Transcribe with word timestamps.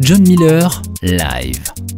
John 0.00 0.22
Miller, 0.22 0.70
live. 1.02 1.89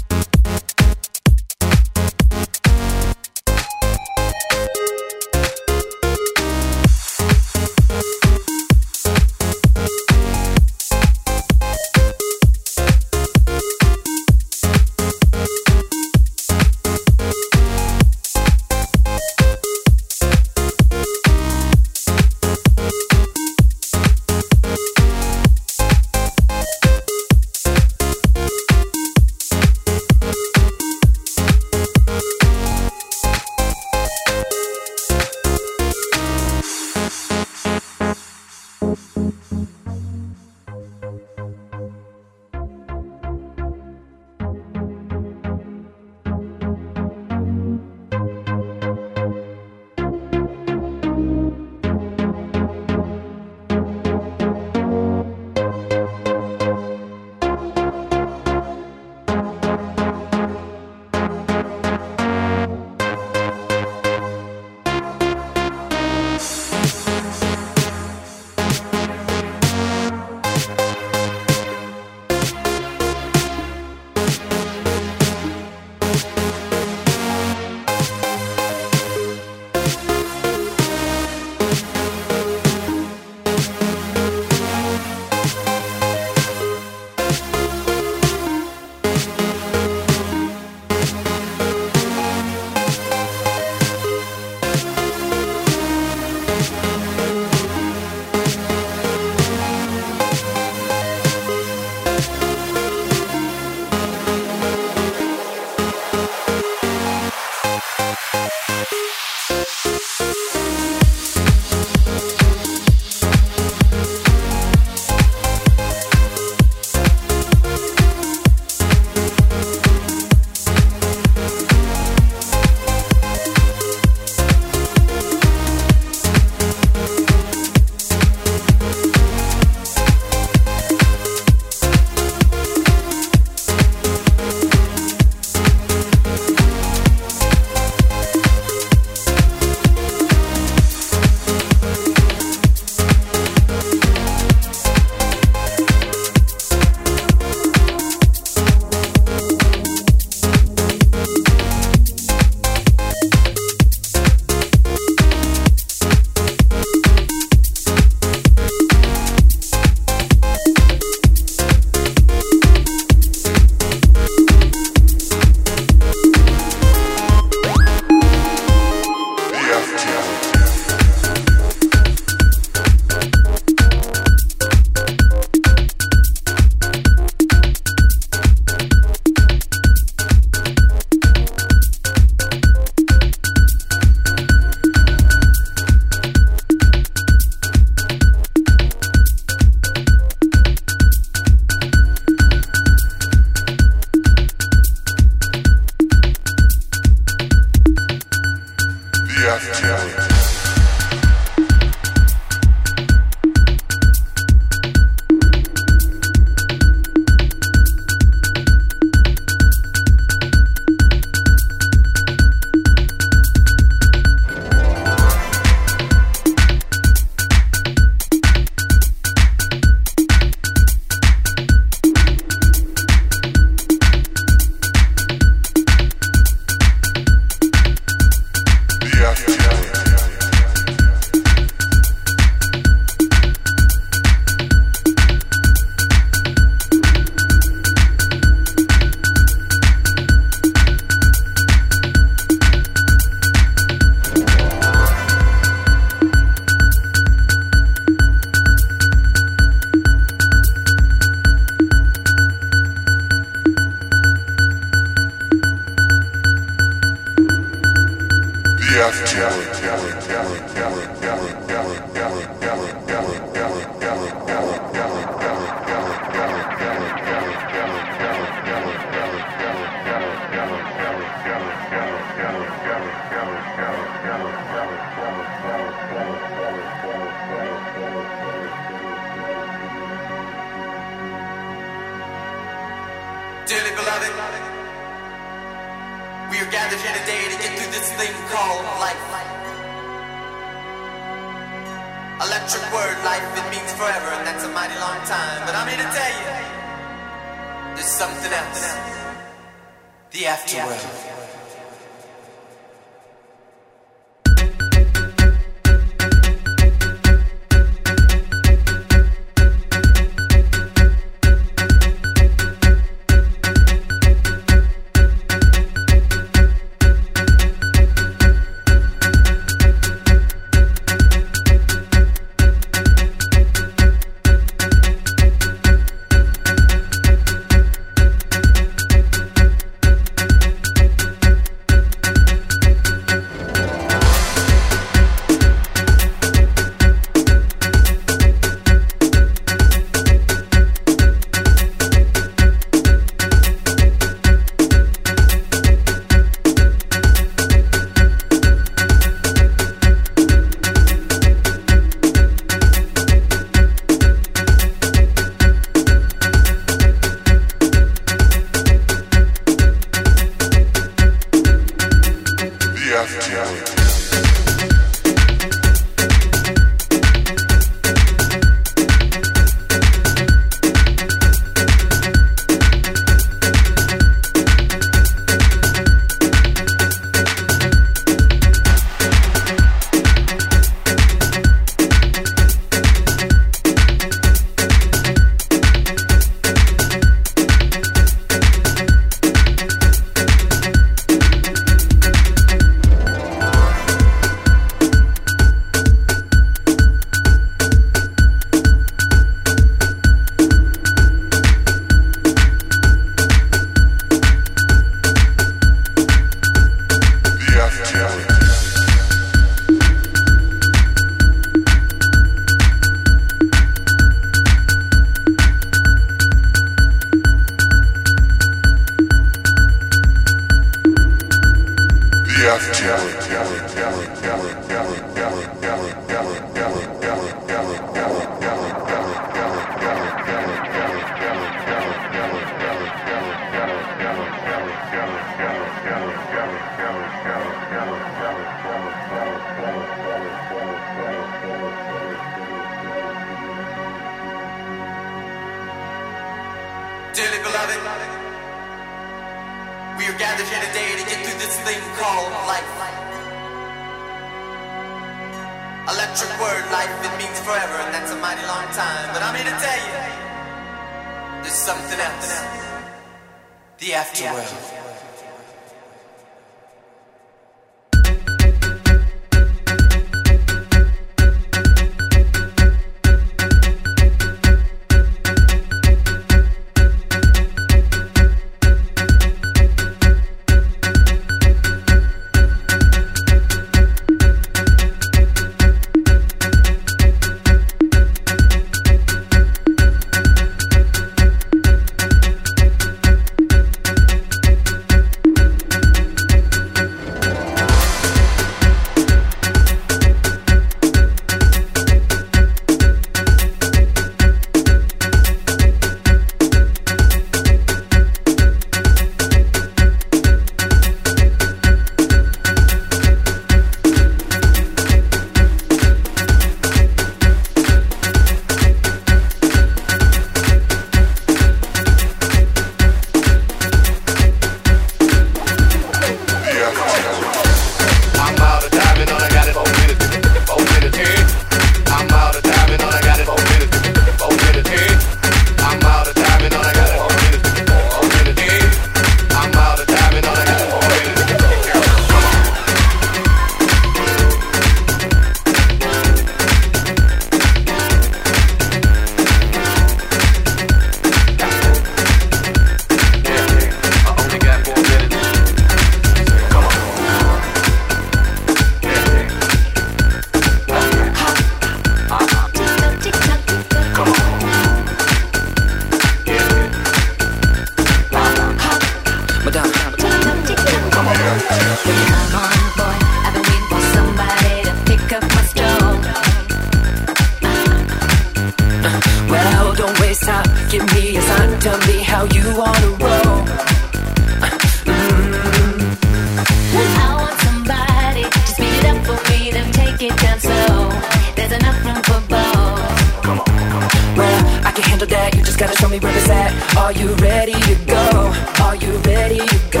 gotta 595.86 595.98
show 596.00 596.08
me 596.08 596.18
where 596.18 596.36
it's 596.36 596.48
at. 596.48 596.96
Are 596.96 597.12
you 597.12 597.32
ready 597.34 597.72
to 597.72 597.94
go? 598.06 598.52
Are 598.82 598.96
you 598.96 599.12
ready 599.18 599.58
to 599.58 599.78
go? 599.90 600.00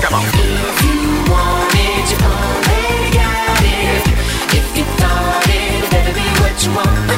Come 0.00 0.14
on. 0.14 0.24
If 0.24 0.82
you 0.82 1.24
got 3.12 3.62
it. 3.62 4.06
If 4.56 4.76
you 4.76 4.84
thought 4.96 5.46
it'd 5.48 6.14
be 6.14 6.26
what 6.40 6.64
you 6.64 6.72
want. 6.74 7.15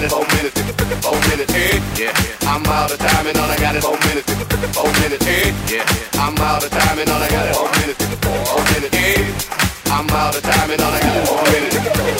got 0.00 0.06
it 0.06 0.10
four 0.10 0.26
minutes, 0.36 1.04
four 1.04 1.20
minutes, 1.28 1.54
eh? 1.54 1.80
Yeah, 1.98 2.48
I'm 2.48 2.64
out 2.66 2.90
of 2.90 2.98
time 2.98 3.26
and 3.26 3.36
all 3.36 3.50
I 3.50 3.56
got 3.56 3.76
is 3.76 3.84
four 3.84 3.98
minutes, 3.98 4.32
four 4.74 4.92
minutes. 5.00 5.26
Eh? 5.26 5.52
Yeah, 5.68 6.20
I'm 6.20 6.36
out 6.38 6.64
of 6.64 6.70
time 6.70 6.98
and 6.98 7.10
all 7.10 7.20
I 7.20 7.28
got 7.28 7.48
is 7.48 7.56
four 7.56 7.70
minutes, 7.80 8.04
four 8.24 8.64
minutes, 8.72 8.96
yeah. 8.96 9.92
I'm 9.92 10.08
out 10.10 10.36
of 10.36 10.42
time 10.42 10.70
and 10.70 10.80
all 10.80 10.92
I 10.92 11.00
got 11.00 11.16
is 11.16 11.28
four 11.28 11.42
minutes. 11.42 12.19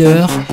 Miller, 0.00 0.49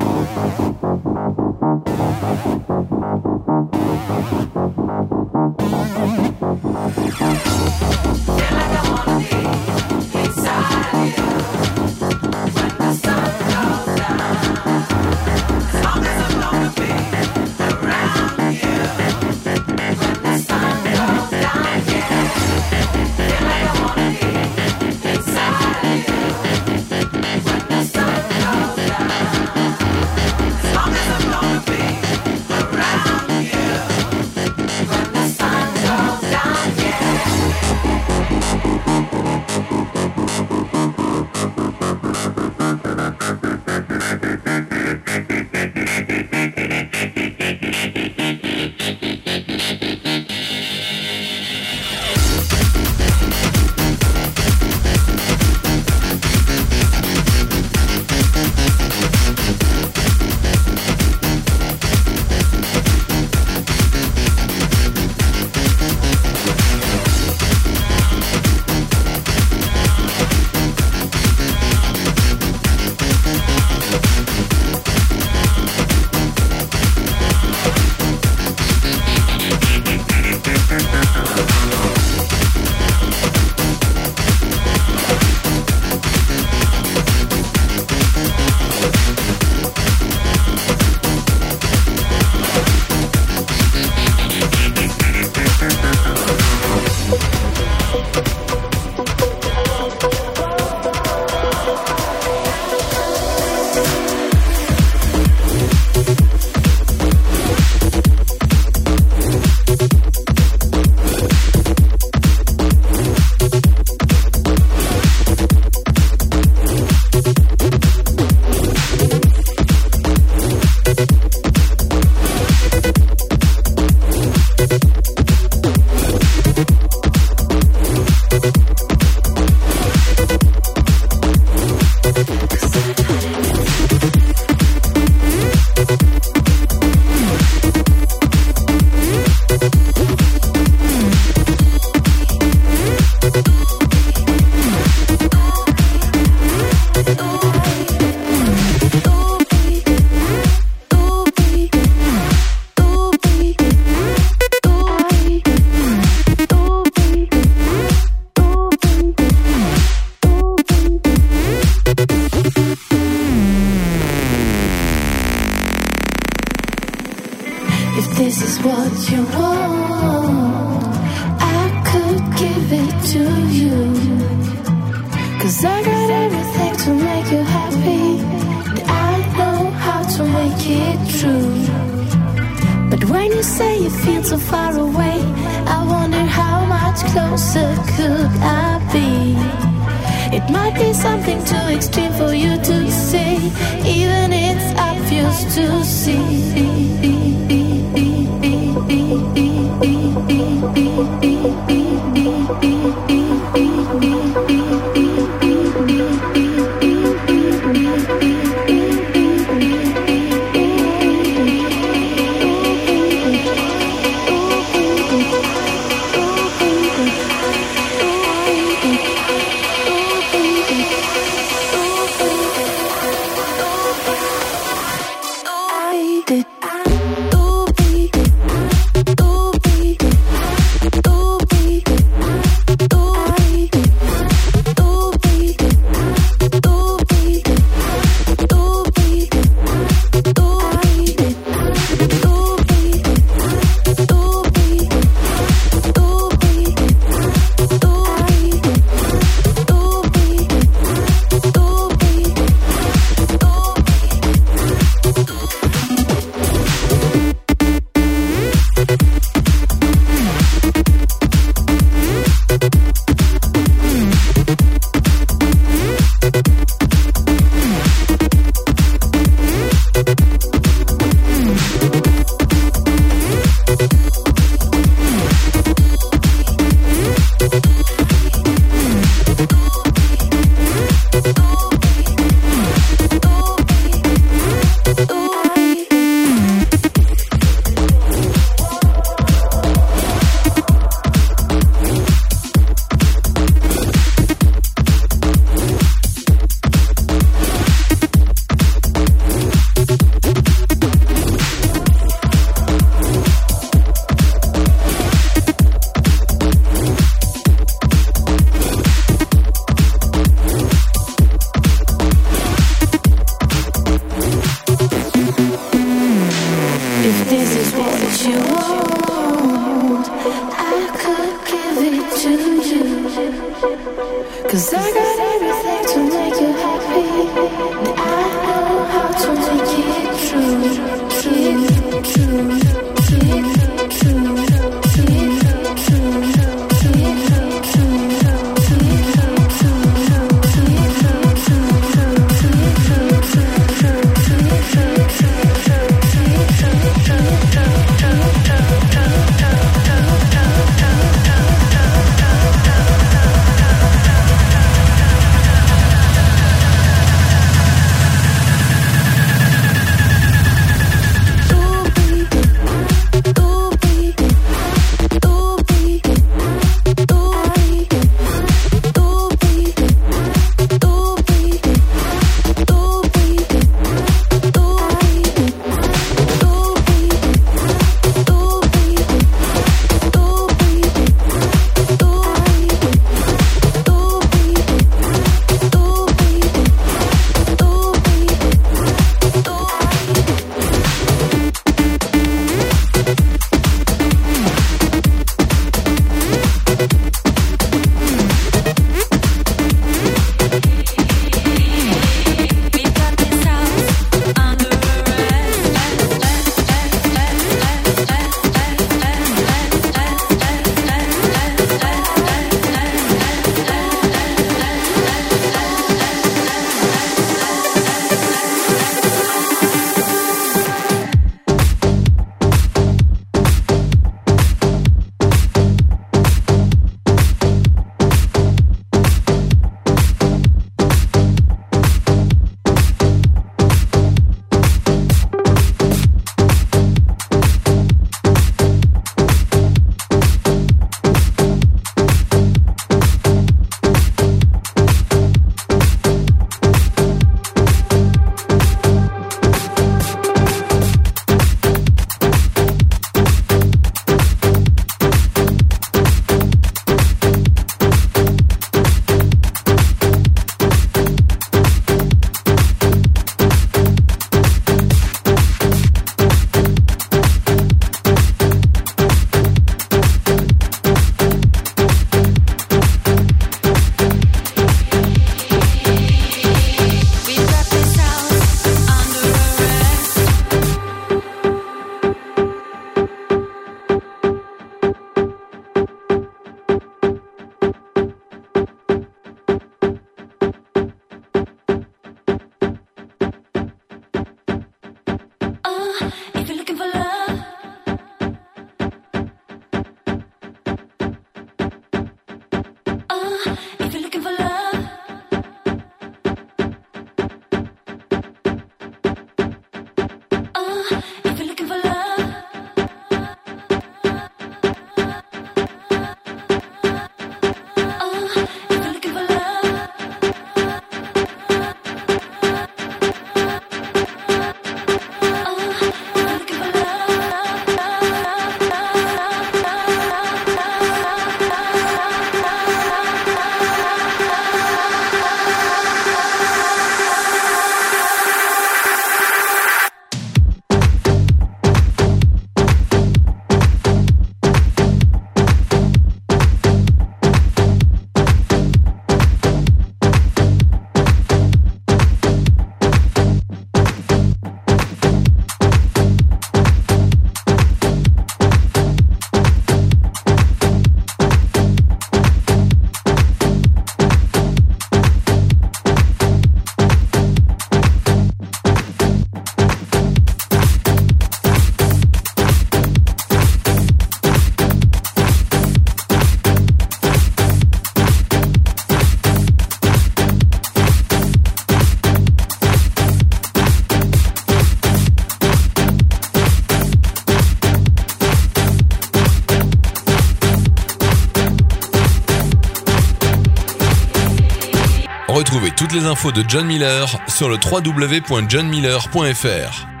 infos 596.05 596.31
de 596.31 596.45
John 596.47 596.65
Miller 596.65 597.19
sur 597.27 597.49
le 597.49 597.57
www.johnmiller.fr. 597.57 600.00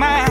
mind. 0.00 0.29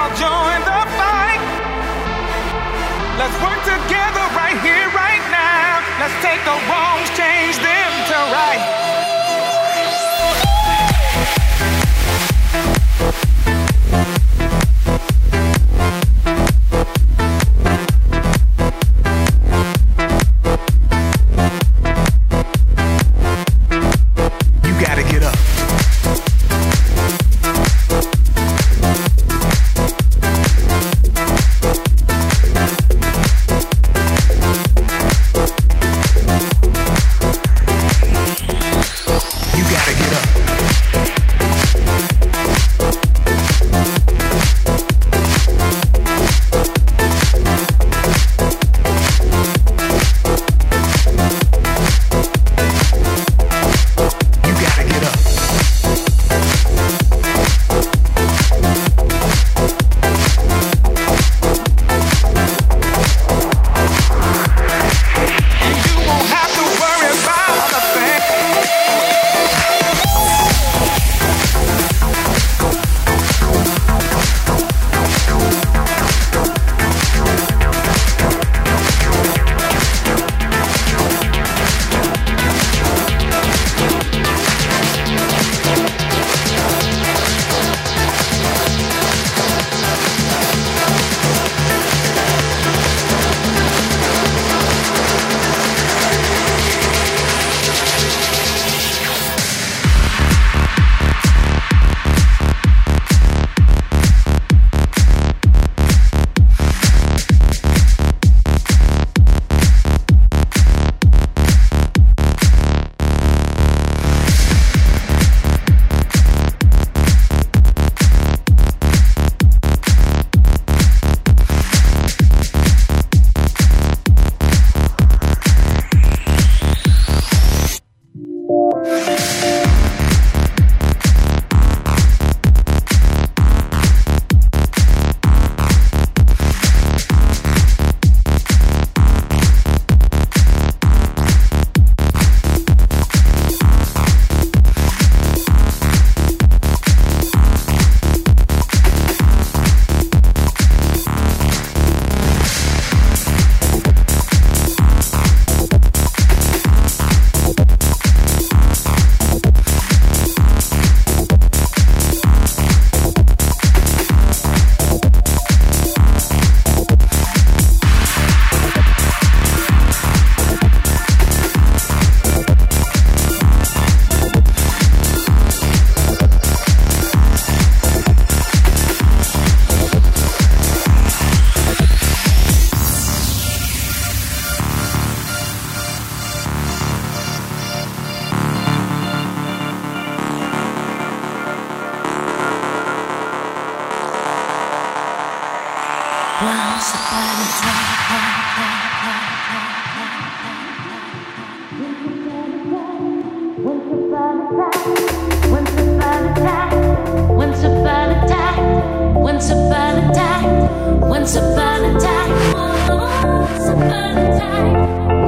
I'll 0.00 0.08
join 0.16 0.60
the 0.64 0.80
fight. 0.96 1.42
Let's 3.20 3.36
work 3.44 3.60
together 3.68 4.24
right 4.32 4.56
here, 4.64 4.88
right 4.96 5.20
now. 5.28 5.84
Let's 6.00 6.16
take 6.24 6.40
the 6.40 6.56
wrongs, 6.72 7.10
change 7.10 7.56
them 7.58 7.92
to 8.08 8.16
right. 8.32 8.79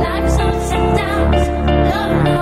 Life's 0.03 0.39
ups 0.39 0.73
and 0.73 0.97
downs. 0.97 1.49
Love 1.91 2.25
no 2.25 2.42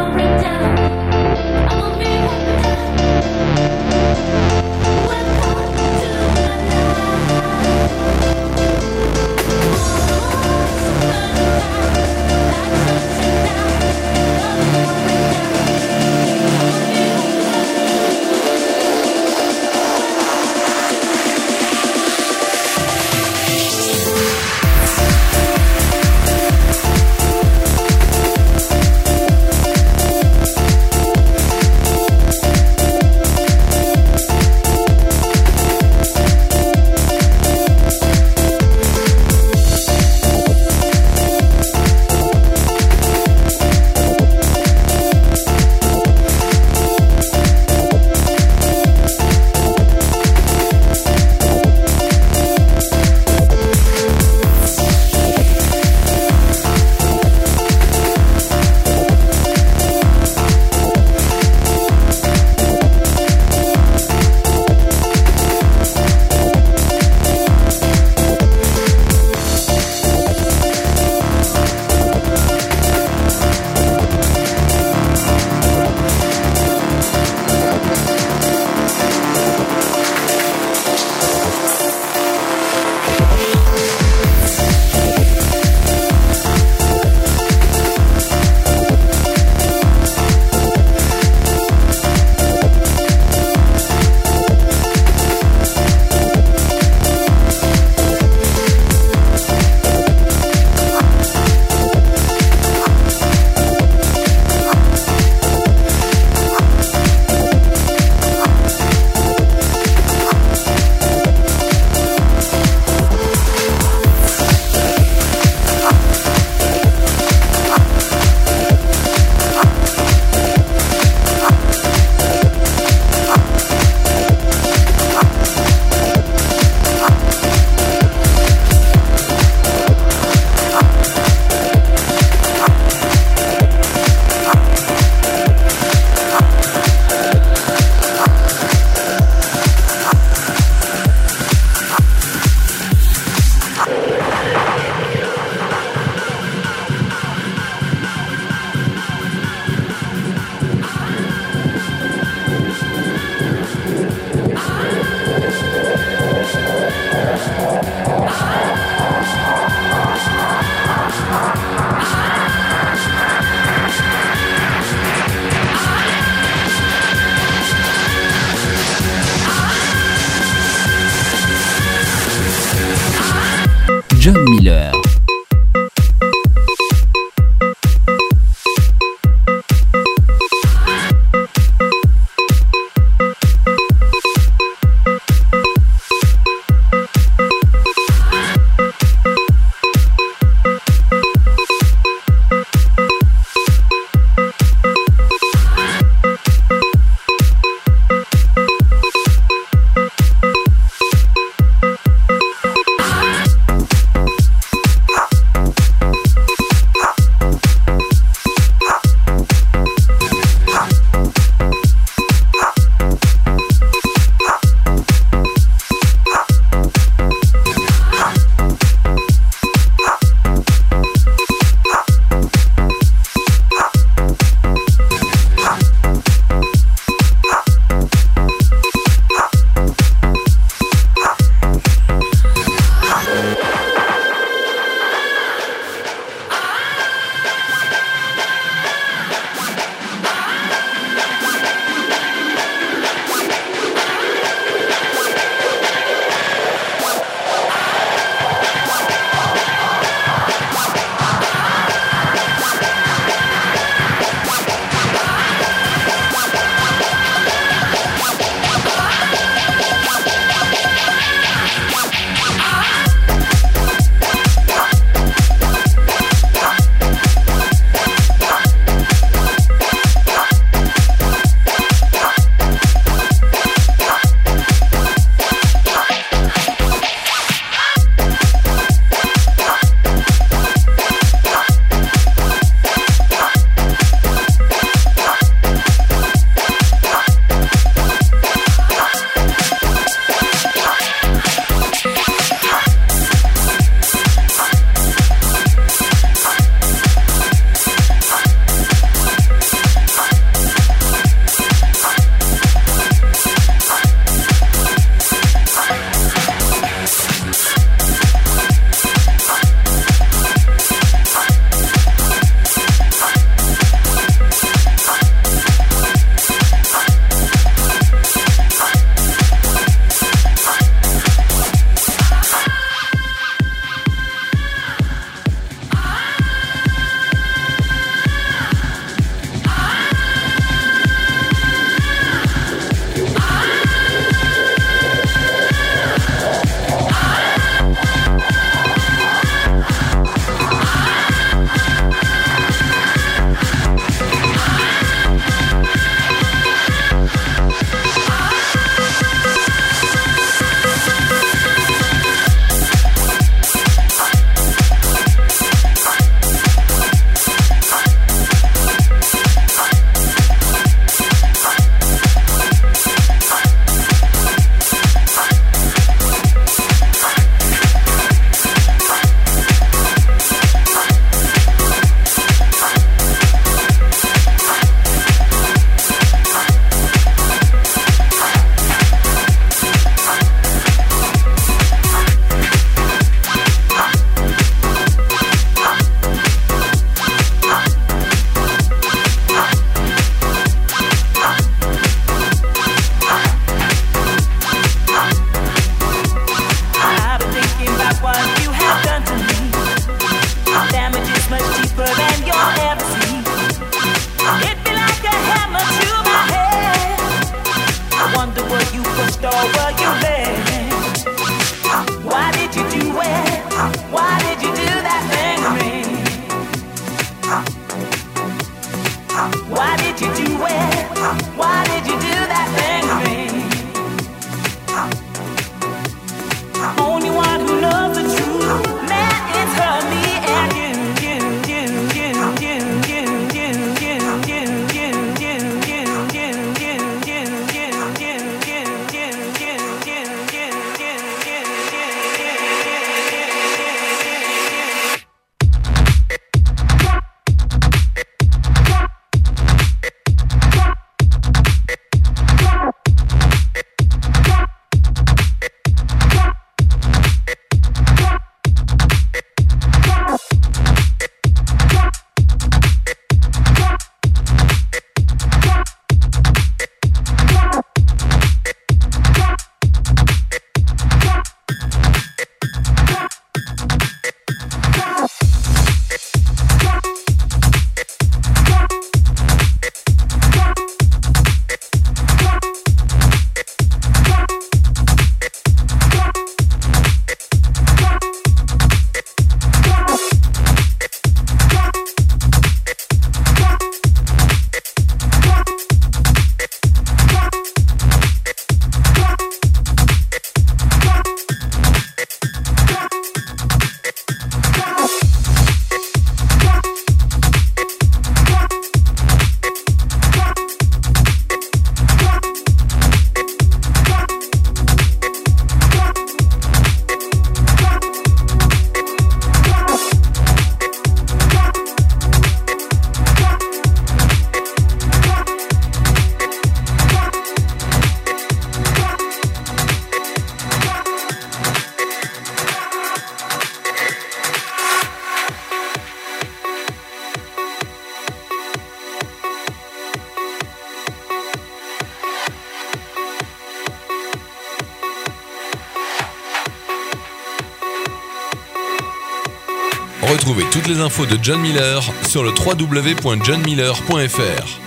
les 551.01 551.07
infos 551.07 551.27
de 551.27 551.39
John 551.43 551.61
Miller 551.61 552.03
sur 552.29 552.43
le 552.43 552.51
www.johnmiller.fr. 552.51 554.81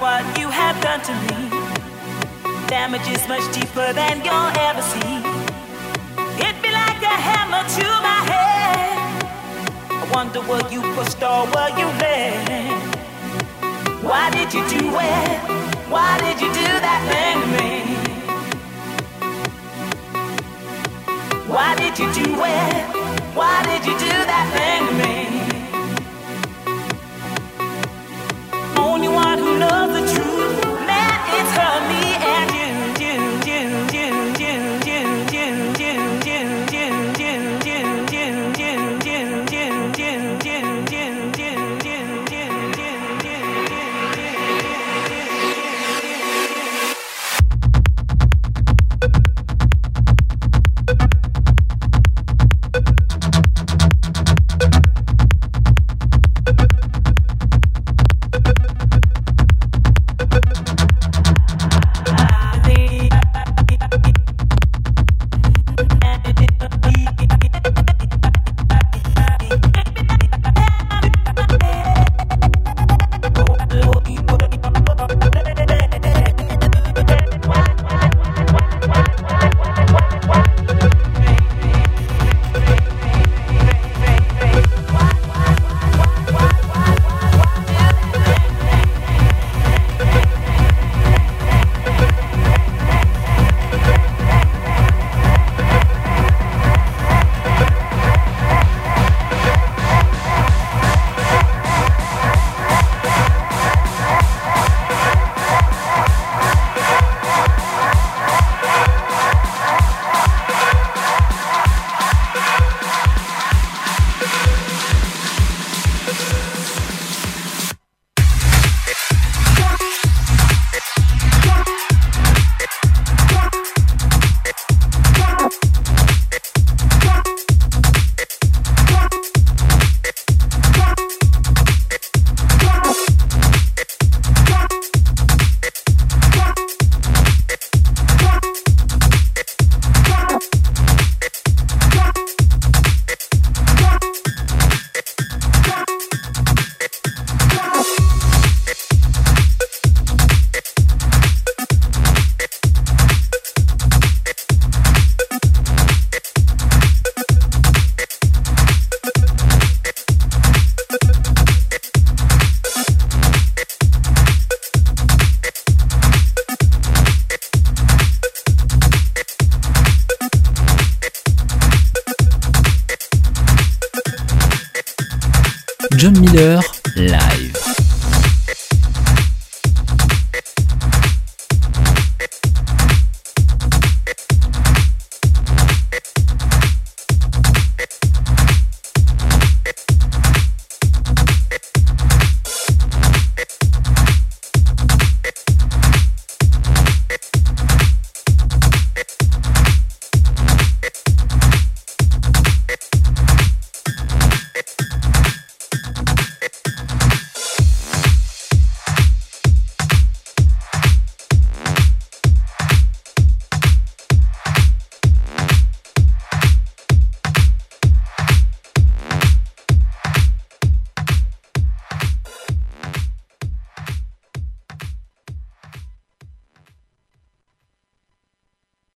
What 0.00 0.24
you 0.38 0.48
have 0.48 0.80
done 0.82 1.02
to 1.02 1.12
me. 1.28 1.50
Damage 2.66 3.06
is 3.08 3.28
much 3.28 3.44
deeper 3.52 3.92
than 3.92 4.24
you'll 4.24 4.50
ever 4.68 4.82
see. 4.82 5.20
Hit 6.42 6.56
me 6.62 6.70
like 6.72 7.02
a 7.02 7.16
hammer 7.26 7.62
to 7.76 7.86
my 8.02 8.24
head. 8.30 8.98
I 9.90 9.92
wonder 10.12 10.40
were 10.40 10.66
you 10.70 10.80
pushed 10.94 11.22
or 11.22 11.46
were 11.46 11.70
you 11.78 11.86
led? 12.00 12.93
Why 14.04 14.30
did 14.30 14.52
you 14.52 14.60
do 14.68 14.84
it? 15.00 15.40
Why 15.88 16.18
did 16.20 16.38
you 16.38 16.48
do 16.52 16.68
that 16.86 17.00
thing 17.10 17.40
to 17.40 17.46
me? 17.56 17.70
Why 21.48 21.74
did 21.76 21.98
you 21.98 22.12
do 22.12 22.44
it? 22.44 22.84
Why 23.34 23.62
did 23.64 23.86
you 23.86 23.96
do 23.98 24.24
that 24.30 24.46
thing 24.54 24.86
to 24.88 24.94
me? 25.02 25.16
Only 28.76 29.08
one 29.08 29.38
who 29.38 29.58
knows 29.58 29.90
the 29.96 30.04
truth, 30.12 30.64
man, 30.86 31.18
it's 31.38 31.52
her, 31.56 31.93